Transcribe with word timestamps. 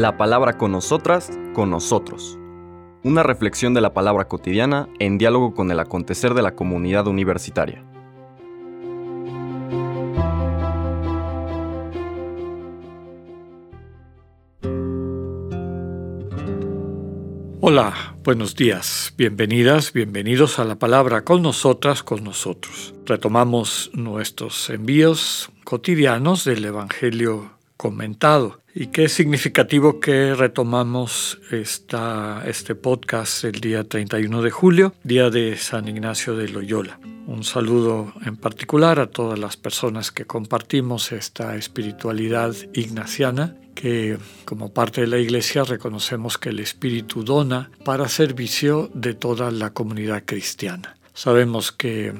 La 0.00 0.16
palabra 0.16 0.56
con 0.56 0.72
nosotras, 0.72 1.30
con 1.52 1.68
nosotros. 1.68 2.38
Una 3.04 3.22
reflexión 3.22 3.74
de 3.74 3.82
la 3.82 3.92
palabra 3.92 4.28
cotidiana 4.28 4.88
en 4.98 5.18
diálogo 5.18 5.52
con 5.52 5.70
el 5.70 5.78
acontecer 5.78 6.32
de 6.32 6.40
la 6.40 6.54
comunidad 6.54 7.06
universitaria. 7.06 7.84
Hola, 17.60 18.16
buenos 18.24 18.56
días, 18.56 19.12
bienvenidas, 19.18 19.92
bienvenidos 19.92 20.58
a 20.58 20.64
la 20.64 20.78
palabra 20.78 21.24
con 21.24 21.42
nosotras, 21.42 22.02
con 22.02 22.24
nosotros. 22.24 22.94
Retomamos 23.04 23.90
nuestros 23.92 24.70
envíos 24.70 25.50
cotidianos 25.64 26.46
del 26.46 26.64
Evangelio 26.64 27.50
comentado. 27.76 28.59
Y 28.72 28.86
qué 28.86 29.08
significativo 29.08 29.98
que 29.98 30.34
retomamos 30.34 31.40
esta, 31.50 32.44
este 32.46 32.76
podcast 32.76 33.42
el 33.42 33.60
día 33.60 33.82
31 33.82 34.42
de 34.42 34.50
julio, 34.52 34.94
día 35.02 35.28
de 35.28 35.56
San 35.56 35.88
Ignacio 35.88 36.36
de 36.36 36.48
Loyola. 36.48 37.00
Un 37.26 37.42
saludo 37.42 38.12
en 38.24 38.36
particular 38.36 39.00
a 39.00 39.08
todas 39.08 39.40
las 39.40 39.56
personas 39.56 40.12
que 40.12 40.24
compartimos 40.24 41.10
esta 41.10 41.56
espiritualidad 41.56 42.54
ignaciana 42.72 43.56
que 43.74 44.18
como 44.44 44.72
parte 44.72 45.00
de 45.00 45.08
la 45.08 45.18
Iglesia 45.18 45.64
reconocemos 45.64 46.38
que 46.38 46.50
el 46.50 46.60
Espíritu 46.60 47.24
dona 47.24 47.72
para 47.84 48.08
servicio 48.08 48.88
de 48.94 49.14
toda 49.14 49.50
la 49.50 49.70
comunidad 49.70 50.22
cristiana. 50.24 50.96
Sabemos 51.12 51.72
que 51.72 52.12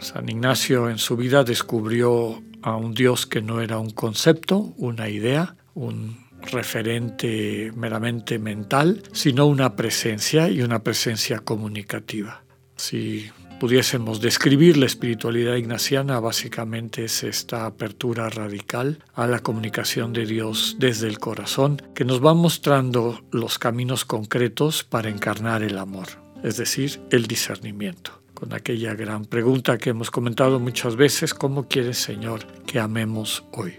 San 0.00 0.28
Ignacio 0.28 0.90
en 0.90 0.98
su 0.98 1.16
vida 1.16 1.44
descubrió 1.44 2.42
a 2.62 2.76
un 2.76 2.94
Dios 2.94 3.26
que 3.26 3.40
no 3.40 3.60
era 3.60 3.78
un 3.78 3.90
concepto, 3.90 4.74
una 4.76 5.08
idea, 5.08 5.56
un 5.74 6.16
referente 6.42 7.72
meramente 7.76 8.38
mental, 8.38 9.02
sino 9.12 9.46
una 9.46 9.76
presencia 9.76 10.48
y 10.48 10.62
una 10.62 10.82
presencia 10.82 11.38
comunicativa. 11.40 12.42
Si 12.76 13.30
pudiésemos 13.60 14.20
describir 14.20 14.76
la 14.76 14.86
espiritualidad 14.86 15.54
ignaciana, 15.54 16.18
básicamente 16.18 17.04
es 17.04 17.22
esta 17.22 17.66
apertura 17.66 18.28
radical 18.28 18.98
a 19.14 19.28
la 19.28 19.38
comunicación 19.38 20.12
de 20.12 20.26
Dios 20.26 20.76
desde 20.80 21.06
el 21.06 21.20
corazón, 21.20 21.80
que 21.94 22.04
nos 22.04 22.24
va 22.24 22.34
mostrando 22.34 23.22
los 23.30 23.58
caminos 23.58 24.04
concretos 24.04 24.82
para 24.82 25.10
encarnar 25.10 25.62
el 25.62 25.78
amor, 25.78 26.08
es 26.42 26.56
decir, 26.56 27.00
el 27.10 27.26
discernimiento 27.26 28.20
con 28.34 28.54
aquella 28.54 28.94
gran 28.96 29.24
pregunta 29.24 29.78
que 29.78 29.90
hemos 29.90 30.10
comentado 30.10 30.58
muchas 30.58 30.96
veces, 30.96 31.32
¿cómo 31.32 31.68
quieres 31.68 31.98
Señor 31.98 32.44
que 32.66 32.80
amemos 32.80 33.44
hoy? 33.52 33.74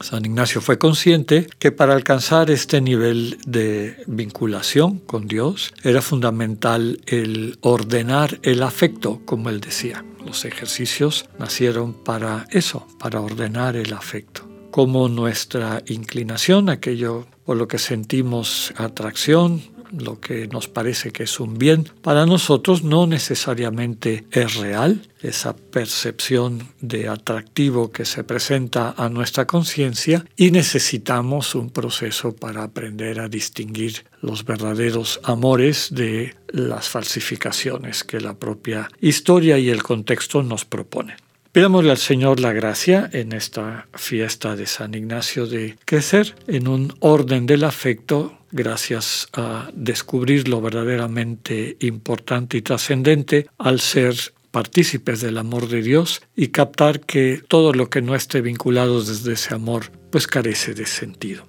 San 0.00 0.24
Ignacio 0.24 0.60
fue 0.60 0.78
consciente 0.78 1.46
que 1.58 1.72
para 1.72 1.94
alcanzar 1.94 2.50
este 2.50 2.80
nivel 2.80 3.38
de 3.46 3.96
vinculación 4.06 4.98
con 4.98 5.28
Dios 5.28 5.74
era 5.82 6.00
fundamental 6.00 7.00
el 7.06 7.58
ordenar 7.60 8.38
el 8.42 8.62
afecto, 8.62 9.20
como 9.24 9.50
él 9.50 9.60
decía. 9.60 10.04
Los 10.24 10.44
ejercicios 10.44 11.28
nacieron 11.38 11.92
para 11.92 12.46
eso, 12.50 12.86
para 12.98 13.20
ordenar 13.20 13.76
el 13.76 13.92
afecto. 13.92 14.48
Como 14.70 15.08
nuestra 15.08 15.82
inclinación, 15.86 16.70
aquello 16.70 17.26
por 17.44 17.56
lo 17.56 17.68
que 17.68 17.78
sentimos 17.78 18.72
atracción, 18.76 19.62
lo 19.92 20.20
que 20.20 20.48
nos 20.48 20.68
parece 20.68 21.10
que 21.12 21.24
es 21.24 21.40
un 21.40 21.58
bien, 21.58 21.88
para 22.02 22.26
nosotros 22.26 22.82
no 22.82 23.06
necesariamente 23.06 24.24
es 24.30 24.54
real. 24.54 25.02
Esa 25.22 25.54
percepción 25.54 26.68
de 26.80 27.08
atractivo 27.08 27.90
que 27.90 28.04
se 28.04 28.24
presenta 28.24 28.94
a 28.96 29.08
nuestra 29.08 29.46
conciencia 29.46 30.24
y 30.36 30.50
necesitamos 30.50 31.54
un 31.54 31.70
proceso 31.70 32.34
para 32.34 32.62
aprender 32.62 33.20
a 33.20 33.28
distinguir 33.28 34.04
los 34.22 34.44
verdaderos 34.44 35.20
amores 35.22 35.88
de 35.90 36.34
las 36.48 36.88
falsificaciones 36.88 38.04
que 38.04 38.20
la 38.20 38.34
propia 38.34 38.88
historia 39.00 39.58
y 39.58 39.68
el 39.68 39.82
contexto 39.82 40.42
nos 40.42 40.64
proponen. 40.64 41.16
Pidámosle 41.52 41.90
al 41.90 41.98
Señor 41.98 42.38
la 42.38 42.52
gracia 42.52 43.10
en 43.12 43.32
esta 43.32 43.88
fiesta 43.94 44.54
de 44.54 44.66
San 44.66 44.94
Ignacio 44.94 45.48
de 45.48 45.76
crecer 45.84 46.36
en 46.46 46.68
un 46.68 46.94
orden 47.00 47.46
del 47.46 47.64
afecto 47.64 48.38
gracias 48.52 49.26
a 49.32 49.68
descubrir 49.74 50.46
lo 50.46 50.60
verdaderamente 50.60 51.76
importante 51.80 52.56
y 52.56 52.62
trascendente 52.62 53.48
al 53.58 53.80
ser 53.80 54.14
partícipes 54.52 55.20
del 55.22 55.38
amor 55.38 55.68
de 55.68 55.82
Dios 55.82 56.22
y 56.36 56.48
captar 56.48 57.00
que 57.00 57.42
todo 57.48 57.72
lo 57.72 57.90
que 57.90 58.00
no 58.00 58.14
esté 58.14 58.42
vinculado 58.42 59.02
desde 59.02 59.32
ese 59.32 59.52
amor 59.52 59.90
pues 60.12 60.28
carece 60.28 60.74
de 60.74 60.86
sentido. 60.86 61.44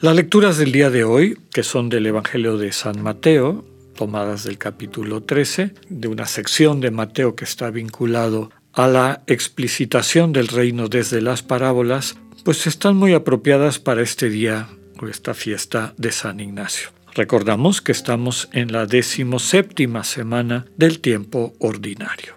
Las 0.00 0.16
lecturas 0.16 0.58
del 0.58 0.72
día 0.72 0.90
de 0.90 1.04
hoy, 1.04 1.38
que 1.52 1.62
son 1.62 1.88
del 1.88 2.06
Evangelio 2.06 2.58
de 2.58 2.72
San 2.72 3.00
Mateo, 3.00 3.64
tomadas 3.96 4.44
del 4.44 4.58
capítulo 4.58 5.22
13, 5.22 5.72
de 5.88 6.08
una 6.08 6.26
sección 6.26 6.80
de 6.80 6.90
Mateo 6.90 7.34
que 7.34 7.44
está 7.44 7.70
vinculado 7.70 8.50
a 8.76 8.86
la 8.86 9.22
explicitación 9.26 10.34
del 10.34 10.48
reino 10.48 10.88
desde 10.88 11.22
las 11.22 11.42
parábolas, 11.42 12.16
pues 12.44 12.66
están 12.66 12.94
muy 12.94 13.14
apropiadas 13.14 13.78
para 13.78 14.02
este 14.02 14.28
día 14.28 14.68
o 15.00 15.08
esta 15.08 15.32
fiesta 15.32 15.94
de 15.96 16.12
San 16.12 16.40
Ignacio. 16.40 16.90
Recordamos 17.14 17.80
que 17.80 17.92
estamos 17.92 18.50
en 18.52 18.72
la 18.72 18.84
decimoséptima 18.84 20.04
semana 20.04 20.66
del 20.76 21.00
tiempo 21.00 21.54
ordinario. 21.58 22.34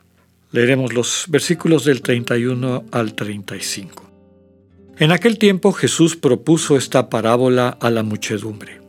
Leeremos 0.52 0.94
los 0.94 1.26
versículos 1.28 1.84
del 1.84 2.02
31 2.02 2.86
al 2.90 3.16
35. 3.16 4.10
En 4.98 5.12
aquel 5.12 5.38
tiempo 5.38 5.74
Jesús 5.74 6.16
propuso 6.16 6.78
esta 6.78 7.10
parábola 7.10 7.78
a 7.82 7.90
la 7.90 8.04
muchedumbre. 8.04 8.80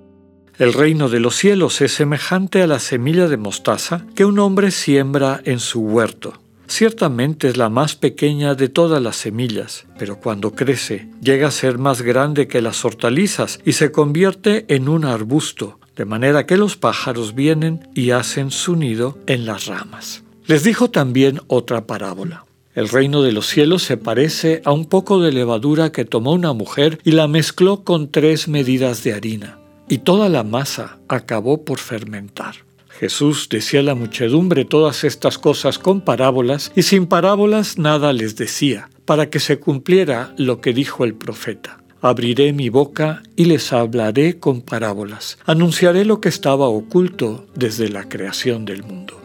El 0.57 0.73
reino 0.73 1.09
de 1.09 1.19
los 1.19 1.35
cielos 1.35 1.81
es 1.81 1.95
semejante 1.95 2.63
a 2.63 2.69
la 2.69 2.79
semilla 2.79 3.27
de 3.27 3.39
mostaza 3.39 4.07
que 4.15 4.25
un 4.25 4.39
hombre 4.39 4.71
siembra 4.71 5.41
en 5.45 5.59
su 5.59 5.81
huerto 5.81 6.41
Ciertamente 6.71 7.49
es 7.49 7.57
la 7.57 7.69
más 7.69 7.97
pequeña 7.97 8.55
de 8.55 8.69
todas 8.69 9.03
las 9.03 9.17
semillas, 9.17 9.87
pero 9.99 10.21
cuando 10.21 10.53
crece 10.53 11.09
llega 11.21 11.49
a 11.49 11.51
ser 11.51 11.79
más 11.79 12.01
grande 12.01 12.47
que 12.47 12.63
las 12.63 12.85
hortalizas 12.85 13.59
y 13.65 13.73
se 13.73 13.91
convierte 13.91 14.67
en 14.69 14.89
un 14.89 15.05
arbusto, 15.05 15.81
de 15.97 16.05
manera 16.05 16.47
que 16.47 16.57
los 16.57 16.77
pájaros 16.77 17.35
vienen 17.35 17.89
y 17.93 18.13
hacen 18.13 18.53
su 18.53 18.77
nido 18.77 19.19
en 19.27 19.47
las 19.47 19.67
ramas. 19.67 20.23
Les 20.47 20.63
dijo 20.63 20.89
también 20.91 21.41
otra 21.49 21.89
parábola. 21.89 22.47
El 22.77 22.89
reino 22.89 23.23
de 23.23 23.33
los 23.33 23.49
cielos 23.49 23.83
se 23.83 23.97
parece 23.97 24.63
a 24.65 24.71
un 24.71 24.87
poco 24.87 25.21
de 25.21 25.33
levadura 25.33 25.91
que 25.91 26.05
tomó 26.05 26.33
una 26.33 26.53
mujer 26.53 27.01
y 27.03 27.11
la 27.11 27.27
mezcló 27.27 27.83
con 27.83 28.13
tres 28.13 28.47
medidas 28.47 29.03
de 29.03 29.13
harina, 29.13 29.59
y 29.89 29.99
toda 29.99 30.29
la 30.29 30.45
masa 30.45 31.01
acabó 31.09 31.65
por 31.65 31.81
fermentar. 31.81 32.70
Jesús 33.01 33.49
decía 33.49 33.81
a 33.81 33.83
la 33.83 33.95
muchedumbre 33.95 34.67
todas 34.67 35.05
estas 35.05 35.39
cosas 35.39 35.79
con 35.79 36.03
parábolas 36.03 36.71
y 36.77 36.83
sin 36.83 37.07
parábolas 37.07 37.79
nada 37.79 38.13
les 38.13 38.37
decía, 38.37 38.91
para 39.07 39.31
que 39.31 39.41
se 39.41 39.59
cumpliera 39.59 40.35
lo 40.37 40.61
que 40.61 40.75
dijo 40.75 41.05
el 41.05 41.15
profeta. 41.15 41.83
Abriré 42.03 42.53
mi 42.53 42.69
boca 42.69 43.23
y 43.37 43.47
les 43.47 43.73
hablaré 43.73 44.39
con 44.39 44.61
parábolas. 44.61 45.39
Anunciaré 45.47 46.05
lo 46.05 46.21
que 46.21 46.29
estaba 46.29 46.69
oculto 46.69 47.47
desde 47.55 47.89
la 47.89 48.07
creación 48.07 48.67
del 48.67 48.83
mundo. 48.83 49.19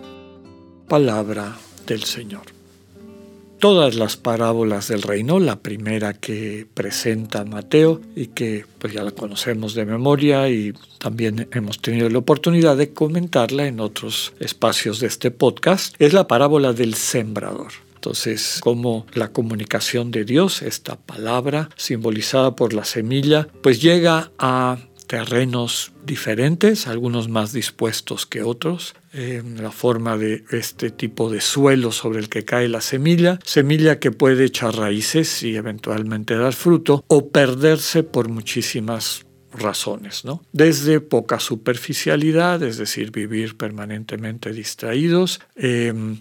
Palabra 0.87 1.57
del 1.85 2.03
Señor 2.03 2.54
todas 3.65 3.95
las 3.95 4.15
parábolas 4.15 4.89
del 4.89 5.01
reino, 5.01 5.39
la 5.39 5.55
primera 5.55 6.13
que 6.13 6.67
presenta 6.71 7.45
Mateo 7.45 7.99
y 8.15 8.27
que 8.27 8.63
pues 8.77 8.93
ya 8.93 9.01
la 9.01 9.09
conocemos 9.09 9.73
de 9.73 9.87
memoria 9.87 10.47
y 10.49 10.71
también 10.99 11.47
hemos 11.51 11.81
tenido 11.81 12.07
la 12.07 12.19
oportunidad 12.19 12.77
de 12.77 12.93
comentarla 12.93 13.65
en 13.65 13.79
otros 13.79 14.33
espacios 14.39 14.99
de 14.99 15.07
este 15.07 15.31
podcast, 15.31 15.95
es 15.97 16.13
la 16.13 16.27
parábola 16.27 16.73
del 16.73 16.93
sembrador. 16.93 17.71
Entonces, 17.95 18.59
como 18.61 19.07
la 19.15 19.29
comunicación 19.29 20.11
de 20.11 20.25
Dios, 20.25 20.61
esta 20.61 20.95
palabra 20.95 21.69
simbolizada 21.75 22.55
por 22.55 22.71
la 22.71 22.85
semilla, 22.85 23.47
pues 23.63 23.81
llega 23.81 24.31
a 24.37 24.77
terrenos 25.07 25.91
diferentes, 26.05 26.87
algunos 26.87 27.29
más 27.29 27.53
dispuestos 27.53 28.25
que 28.25 28.43
otros, 28.43 28.95
en 29.13 29.61
la 29.61 29.71
forma 29.71 30.17
de 30.17 30.43
este 30.51 30.89
tipo 30.89 31.29
de 31.29 31.41
suelo 31.41 31.91
sobre 31.91 32.19
el 32.19 32.29
que 32.29 32.43
cae 32.43 32.67
la 32.67 32.81
semilla, 32.81 33.39
semilla 33.43 33.99
que 33.99 34.11
puede 34.11 34.45
echar 34.45 34.75
raíces 34.75 35.43
y 35.43 35.55
eventualmente 35.55 36.35
dar 36.35 36.53
fruto, 36.53 37.03
o 37.07 37.29
perderse 37.29 38.03
por 38.03 38.29
muchísimas 38.29 39.25
razones, 39.59 40.25
¿no? 40.25 40.43
Desde 40.51 40.99
poca 40.99 41.39
superficialidad, 41.39 42.61
es 42.63 42.77
decir, 42.77 43.11
vivir 43.11 43.57
permanentemente 43.57 44.51
distraídos, 44.51 45.41
em, 45.55 46.17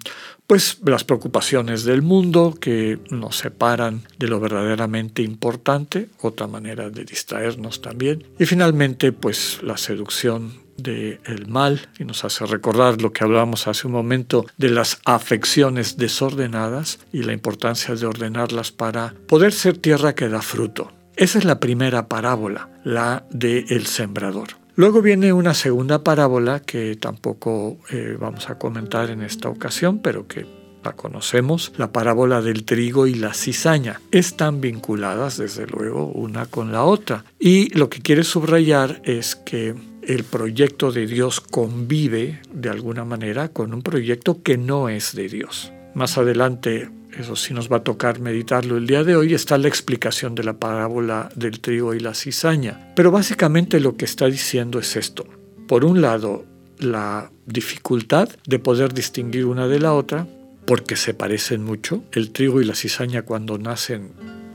pues 0.47 0.79
las 0.85 1.05
preocupaciones 1.05 1.85
del 1.85 2.03
mundo 2.03 2.55
que 2.61 2.99
nos 3.11 3.39
separan 3.39 4.03
de 4.19 4.29
lo 4.29 4.41
verdaderamente 4.41 5.23
importante, 5.23 6.09
otra 6.21 6.47
manera 6.47 6.91
de 6.91 7.05
distraernos 7.05 7.81
también, 7.81 8.25
y 8.39 8.45
finalmente 8.47 9.13
pues 9.13 9.61
la 9.63 9.77
seducción 9.77 10.65
del 10.77 11.21
el 11.25 11.47
mal 11.47 11.89
y 11.99 12.05
nos 12.05 12.25
hace 12.25 12.47
recordar 12.47 13.01
lo 13.01 13.13
que 13.13 13.25
hablábamos 13.25 13.67
hace 13.69 13.87
un 13.87 13.93
momento 13.93 14.47
de 14.57 14.71
las 14.71 15.01
afecciones 15.05 15.97
desordenadas 15.97 16.99
y 17.13 17.23
la 17.23 17.33
importancia 17.33 17.95
de 17.95 18.07
ordenarlas 18.07 18.73
para 18.73 19.15
poder 19.27 19.53
ser 19.53 19.79
tierra 19.79 20.15
que 20.15 20.29
da 20.29 20.43
fruto 20.43 20.91
Esa 21.17 21.39
es 21.39 21.45
la 21.45 21.61
primera 21.61 22.09
parábola, 22.09 22.69
la 22.83 23.25
del 23.31 23.67
el 23.69 23.87
sembrador. 23.87 24.49
Luego 24.75 25.01
viene 25.01 25.33
una 25.33 25.55
segunda 25.55 26.03
parábola 26.03 26.61
que 26.61 26.97
tampoco 26.97 27.79
eh, 27.91 28.17
vamos 28.19 28.51
a 28.51 28.59
comentar 28.59 29.11
en 29.11 29.23
esta 29.23 29.49
ocasión, 29.49 30.01
pero 30.01 30.27
que 30.27 30.45
la 30.83 30.93
conocemos, 30.93 31.73
la 31.77 31.93
parábola 31.93 32.43
del 32.43 32.65
trigo 32.65 33.07
y 33.07 33.15
la 33.15 33.33
cizaña. 33.33 34.01
Están 34.11 34.61
vinculadas, 34.61 35.39
desde 35.39 35.67
luego, 35.69 36.07
una 36.07 36.47
con 36.47 36.73
la 36.73 36.83
otra. 36.83 37.25
Y 37.39 37.73
lo 37.79 37.89
que 37.89 38.01
quiere 38.01 38.25
subrayar 38.25 39.01
es 39.05 39.37
que 39.37 39.75
el 40.03 40.25
proyecto 40.25 40.91
de 40.91 41.07
Dios 41.07 41.41
convive 41.41 42.41
de 42.53 42.69
alguna 42.69 43.05
manera 43.05 43.49
con 43.49 43.73
un 43.73 43.83
proyecto 43.83 44.43
que 44.43 44.59
no 44.59 44.89
es 44.89 45.15
de 45.15 45.29
Dios. 45.29 45.73
Más 45.95 46.19
adelante, 46.19 46.91
eso 47.21 47.37
sí 47.37 47.55
nos 47.55 47.71
va 47.71 47.79
a 47.79 47.85
tocar 47.85 48.21
meditarlo 48.21 48.77
el 48.77 48.87
día 48.87 49.05
de 49.05 49.17
hoy, 49.17 49.35
está 49.35 49.59
la 49.59 49.69
explicación 49.69 50.35
de 50.35 50.45
la 50.45 50.55
parábola 50.55 51.29
del 51.35 51.61
trigo 51.61 51.95
y 51.95 52.01
la 52.01 52.15
cizaña. 52.15 52.93
Pero 52.97 53.11
básicamente 53.11 53.81
lo 53.81 53.97
que 53.97 54.05
está 54.05 54.27
diciendo 54.27 54.79
es 54.79 54.97
esto. 54.97 55.27
Por 55.67 55.85
un 55.85 56.01
lado, 56.01 56.45
la 56.79 57.31
dificultad 57.47 58.29
de 58.47 58.59
poder 58.59 58.93
distinguir 58.95 59.47
una 59.47 59.69
de 59.69 59.81
la 59.81 59.93
otra, 59.93 60.27
porque 60.67 60.97
se 60.97 61.15
parecen 61.15 61.63
mucho. 61.63 62.03
El 62.13 62.31
trigo 62.31 62.61
y 62.61 62.65
la 62.65 62.75
cizaña 62.75 63.23
cuando 63.23 63.59
nacen 63.59 64.13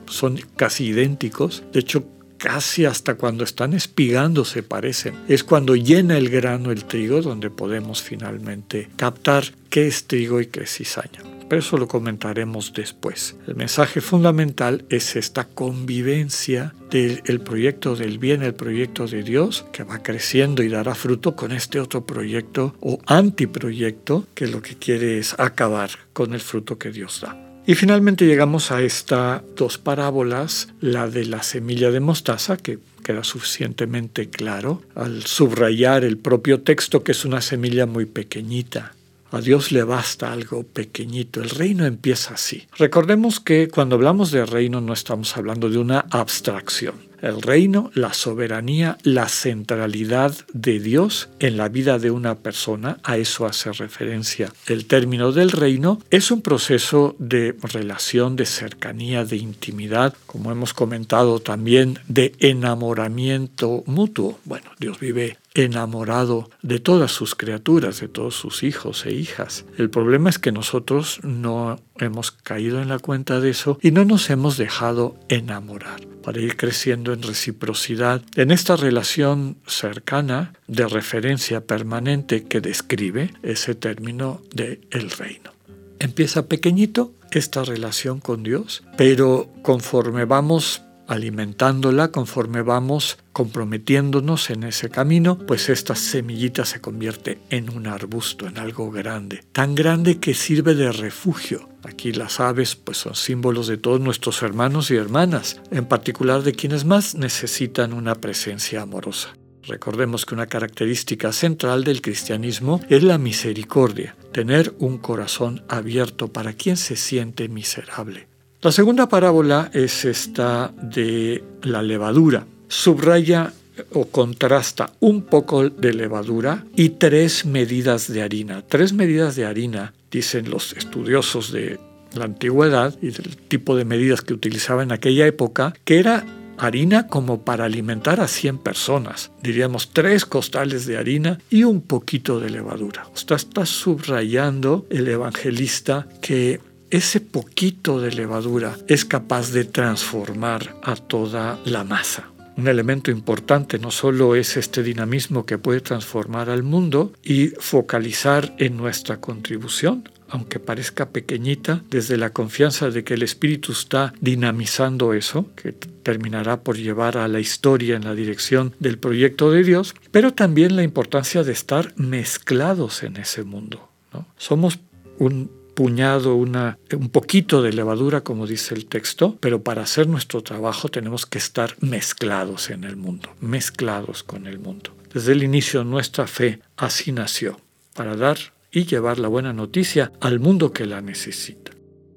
son 0.08 0.40
casi 0.56 0.86
idénticos. 0.86 1.64
De 1.72 1.80
hecho, 1.80 2.06
casi 2.38 2.86
hasta 2.86 3.16
cuando 3.16 3.44
están 3.44 3.74
espigando 3.74 4.46
se 4.46 4.64
parecen. 4.64 5.16
Es 5.28 5.44
cuando 5.44 5.76
llena 5.76 6.18
el 6.18 6.30
grano 6.30 6.72
el 6.72 6.86
trigo 6.86 7.22
donde 7.22 7.50
podemos 7.50 8.02
finalmente 8.02 8.90
captar 8.96 9.44
qué 9.70 9.88
es 9.88 10.06
trigo 10.06 10.42
y 10.42 10.48
qué 10.48 10.64
es 10.64 10.74
cizaña. 10.74 11.39
Pero 11.50 11.60
eso 11.60 11.78
lo 11.78 11.88
comentaremos 11.88 12.74
después. 12.74 13.36
El 13.48 13.56
mensaje 13.56 14.02
fundamental 14.02 14.86
es 14.90 15.16
esta 15.16 15.46
convivencia 15.46 16.76
del 16.92 17.42
proyecto 17.42 17.96
del 17.96 18.20
bien, 18.20 18.44
el 18.44 18.54
proyecto 18.54 19.08
de 19.08 19.24
Dios, 19.24 19.66
que 19.74 19.84
va 19.84 20.04
creciendo 20.04 20.62
y 20.62 20.70
dará 20.70 20.94
fruto 20.94 21.36
con 21.36 21.52
este 21.52 21.80
otro 21.80 22.06
proyecto 22.06 22.76
o 22.80 23.00
antiproyecto 23.08 24.28
que 24.36 24.48
lo 24.48 24.62
que 24.62 24.76
quiere 24.76 25.18
es 25.18 25.36
acabar 25.40 25.90
con 26.14 26.34
el 26.34 26.40
fruto 26.40 26.78
que 26.78 26.92
Dios 26.92 27.22
da. 27.22 27.50
Y 27.66 27.76
finalmente 27.76 28.26
llegamos 28.26 28.72
a 28.72 28.82
estas 28.82 29.44
dos 29.56 29.78
parábolas, 29.78 30.70
la 30.82 31.08
de 31.08 31.26
la 31.26 31.44
semilla 31.44 31.92
de 31.92 32.00
mostaza, 32.00 32.58
que 32.58 32.80
queda 33.04 33.24
suficientemente 33.24 34.30
claro 34.30 34.82
al 34.96 35.24
subrayar 35.24 36.04
el 36.04 36.18
propio 36.18 36.62
texto, 36.62 37.04
que 37.04 37.12
es 37.12 37.26
una 37.26 37.42
semilla 37.42 37.86
muy 37.86 38.06
pequeñita. 38.06 38.94
A 39.32 39.42
Dios 39.42 39.72
le 39.72 39.84
basta 39.84 40.32
algo 40.32 40.64
pequeñito. 40.64 41.42
El 41.42 41.50
reino 41.52 41.86
empieza 41.86 42.34
así. 42.34 42.68
Recordemos 42.78 43.40
que 43.40 43.68
cuando 43.68 43.96
hablamos 43.96 44.32
de 44.32 44.46
reino 44.46 44.82
no 44.82 44.94
estamos 44.94 45.38
hablando 45.38 45.70
de 45.70 45.78
una 45.78 46.06
abstracción. 46.10 47.09
El 47.22 47.42
reino, 47.42 47.92
la 47.94 48.14
soberanía, 48.14 48.98
la 49.04 49.28
centralidad 49.28 50.36
de 50.54 50.80
Dios 50.80 51.30
en 51.40 51.58
la 51.58 51.70
vida 51.70 52.00
de 52.00 52.12
una 52.12 52.36
persona, 52.36 52.98
a 53.04 53.18
eso 53.18 53.46
hace 53.46 53.72
referencia 53.72 54.52
el 54.68 54.86
término 54.86 55.32
del 55.32 55.52
reino, 55.52 56.00
es 56.10 56.32
un 56.32 56.42
proceso 56.42 57.16
de 57.20 57.56
relación, 57.62 58.36
de 58.36 58.46
cercanía, 58.46 59.26
de 59.26 59.38
intimidad, 59.38 60.14
como 60.26 60.52
hemos 60.52 60.74
comentado 60.74 61.40
también, 61.40 62.00
de 62.08 62.34
enamoramiento 62.40 63.84
mutuo. 63.86 64.40
Bueno, 64.46 64.72
Dios 64.80 65.00
vive 65.00 65.38
enamorado 65.54 66.50
de 66.62 66.80
todas 66.80 67.12
sus 67.12 67.36
criaturas, 67.36 68.00
de 68.00 68.08
todos 68.08 68.36
sus 68.36 68.64
hijos 68.64 69.06
e 69.06 69.14
hijas. 69.14 69.66
El 69.78 69.90
problema 69.90 70.30
es 70.30 70.40
que 70.40 70.52
nosotros 70.52 71.20
no 71.24 71.80
hemos 71.98 72.32
caído 72.32 72.82
en 72.82 72.90
la 72.90 73.00
cuenta 73.00 73.40
de 73.40 73.50
eso 73.50 73.78
y 73.82 73.92
no 73.92 74.06
nos 74.06 74.30
hemos 74.30 74.58
dejado 74.58 75.16
enamorar 75.28 76.00
para 76.24 76.40
ir 76.40 76.58
creciendo 76.58 77.14
en 77.14 77.24
reciprocidad 77.24 78.22
en 78.36 78.52
esta 78.52 78.76
relación 78.76 79.58
cercana 79.66 80.54
de 80.68 80.88
referencia 80.88 81.62
permanente 81.62 82.44
que 82.44 82.62
describe 82.62 83.34
ese 83.44 83.76
término 83.76 84.42
de 84.54 84.82
el 84.92 85.10
reino. 85.12 85.52
Empieza 86.00 86.48
pequeñito 86.48 87.14
esta 87.32 87.64
relación 87.64 88.20
con 88.20 88.44
Dios, 88.44 88.84
pero 88.98 89.50
conforme 89.62 90.26
vamos 90.26 90.82
alimentándola 91.10 92.12
conforme 92.12 92.62
vamos 92.62 93.18
comprometiéndonos 93.34 94.50
en 94.52 94.64
ese 94.64 94.90
camino, 94.90 95.38
pues 95.40 95.70
esta 95.70 95.96
semillita 95.96 96.66
se 96.66 96.80
convierte 96.80 97.40
en 97.50 97.70
un 97.70 97.88
arbusto, 97.88 98.48
en 98.48 98.60
algo 98.60 98.92
grande, 98.92 99.44
tan 99.52 99.76
grande 99.76 100.20
que 100.20 100.34
sirve 100.34 100.76
de 100.76 100.92
refugio. 100.92 101.68
Aquí 101.84 102.12
las 102.12 102.40
aves 102.40 102.76
pues 102.76 103.00
son 103.00 103.16
símbolos 103.16 103.68
de 103.68 103.78
todos 103.78 104.00
nuestros 104.00 104.42
hermanos 104.44 104.92
y 104.92 104.96
hermanas, 104.96 105.60
en 105.72 105.86
particular 105.86 106.44
de 106.44 106.54
quienes 106.54 106.86
más 106.86 107.16
necesitan 107.16 107.94
una 107.94 108.16
presencia 108.16 108.82
amorosa. 108.82 109.34
Recordemos 109.64 110.26
que 110.26 110.36
una 110.36 110.48
característica 110.48 111.32
central 111.32 111.84
del 111.84 112.02
cristianismo 112.02 112.82
es 112.90 113.04
la 113.04 113.18
misericordia, 113.18 114.16
tener 114.32 114.74
un 114.80 114.98
corazón 114.98 115.64
abierto 115.68 116.32
para 116.32 116.54
quien 116.54 116.78
se 116.78 116.96
siente 116.96 117.50
miserable. 117.50 118.29
La 118.62 118.74
segunda 118.74 119.08
parábola 119.08 119.72
es 119.74 120.04
esta 120.04 120.74
de 120.82 121.42
la 121.64 121.82
levadura. 121.82 122.46
Subraya 122.68 123.54
o 123.94 124.08
contrasta 124.08 124.92
un 125.00 125.22
poco 125.22 125.70
de 125.70 125.94
levadura 125.94 126.66
y 126.76 126.90
tres 126.90 127.46
medidas 127.46 128.12
de 128.12 128.22
harina. 128.22 128.62
Tres 128.68 128.92
medidas 128.92 129.38
de 129.38 129.46
harina, 129.46 129.94
dicen 130.12 130.50
los 130.50 130.74
estudiosos 130.74 131.54
de 131.54 131.80
la 132.14 132.26
antigüedad 132.26 132.94
y 133.02 133.12
del 133.12 133.38
tipo 133.38 133.78
de 133.78 133.86
medidas 133.86 134.22
que 134.22 134.34
utilizaba 134.34 134.84
en 134.84 134.92
aquella 134.92 135.26
época, 135.26 135.74
que 135.86 135.98
era 135.98 136.26
harina 136.58 137.08
como 137.08 137.46
para 137.46 137.64
alimentar 137.64 138.20
a 138.20 138.28
100 138.28 138.58
personas. 138.58 139.32
Diríamos 139.42 139.92
tres 139.94 140.26
costales 140.26 140.86
de 140.86 140.98
harina 140.98 141.40
y 141.50 141.64
un 141.64 141.80
poquito 141.80 142.42
de 142.42 142.50
levadura. 142.50 143.08
Está, 143.16 143.36
está 143.36 143.66
subrayando 143.66 144.86
el 144.90 145.08
evangelista 145.08 146.10
que 146.22 146.60
ese 146.92 147.22
poquito 147.22 148.00
de 148.00 148.12
levadura 148.12 148.78
es 148.88 149.06
capaz 149.06 149.52
de 149.52 149.66
transformar 149.66 150.76
a 150.84 150.96
toda 150.96 151.60
la 151.66 151.84
masa. 151.84 152.30
Un 152.58 152.68
elemento 152.68 153.10
importante 153.10 153.80
no 153.80 153.90
solo 153.90 154.36
es 154.36 154.58
este 154.58 154.84
dinamismo 154.84 155.46
que 155.46 155.58
puede 155.58 155.80
transformar 155.80 156.50
al 156.50 156.64
mundo 156.64 157.14
y 157.24 157.48
focalizar 157.60 158.54
en 158.58 158.76
nuestra 158.76 159.22
contribución, 159.22 160.10
aunque 160.28 160.60
parezca 160.60 161.10
pequeñita, 161.10 161.84
desde 161.90 162.18
la 162.18 162.32
confianza 162.32 162.90
de 162.90 163.06
que 163.06 163.14
el 163.14 163.24
Espíritu 163.24 163.72
está 163.72 164.14
dinamizando 164.20 165.14
eso, 165.14 165.50
que 165.56 165.72
terminará 165.72 166.62
por 166.62 166.78
llevar 166.78 167.18
a 167.18 167.30
la 167.30 167.40
historia 167.40 167.96
en 167.96 168.04
la 168.04 168.14
dirección 168.14 168.76
del 168.80 168.98
proyecto 168.98 169.52
de 169.52 169.64
Dios, 169.64 169.96
pero 170.12 170.34
también 170.34 170.76
la 170.76 170.84
importancia 170.84 171.44
de 171.44 171.54
estar 171.54 171.94
mezclados 171.96 173.04
en 173.04 173.16
ese 173.18 173.44
mundo. 173.44 173.90
¿no? 174.14 174.28
Somos 174.38 174.80
un 175.18 175.59
puñado, 175.80 176.36
una, 176.36 176.78
un 176.92 177.08
poquito 177.08 177.62
de 177.62 177.72
levadura, 177.72 178.20
como 178.20 178.46
dice 178.46 178.76
el 178.76 178.86
texto, 178.86 179.38
pero 179.40 179.64
para 179.64 179.84
hacer 179.84 180.10
nuestro 180.10 180.44
trabajo 180.44 180.90
tenemos 180.90 181.26
que 181.26 181.38
estar 181.38 181.78
mezclados 181.80 182.70
en 182.70 182.84
el 182.84 182.98
mundo, 182.98 183.30
mezclados 183.40 184.22
con 184.22 184.46
el 184.46 184.60
mundo. 184.60 184.94
Desde 185.14 185.32
el 185.32 185.42
inicio 185.42 185.86
nuestra 185.86 186.28
fe 186.28 186.60
así 186.76 187.14
nació, 187.14 187.62
para 187.96 188.18
dar 188.18 188.38
y 188.74 188.88
llevar 188.88 189.20
la 189.20 189.30
buena 189.30 189.54
noticia 189.54 190.12
al 190.20 190.42
mundo 190.42 190.74
que 190.74 190.86
la 190.86 191.00
necesita. 191.00 191.72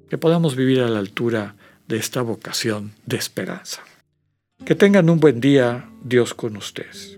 Que 0.09 0.17
podamos 0.17 0.57
vivir 0.57 0.81
a 0.81 0.89
la 0.89 0.99
altura 0.99 1.55
de 1.87 1.95
esta 1.95 2.21
vocación 2.21 2.91
de 3.05 3.15
esperanza. 3.15 3.81
Que 4.65 4.75
tengan 4.75 5.09
un 5.09 5.21
buen 5.21 5.39
día, 5.39 5.89
Dios 6.03 6.33
con 6.33 6.57
ustedes. 6.57 7.17